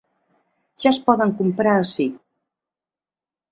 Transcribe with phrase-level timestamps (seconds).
[0.85, 2.09] Ja es poden comprar ací.